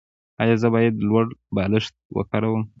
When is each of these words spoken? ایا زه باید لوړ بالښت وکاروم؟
ایا 0.41 0.55
زه 0.61 0.67
باید 0.75 0.95
لوړ 1.09 1.25
بالښت 1.55 1.93
وکاروم؟ 2.17 2.63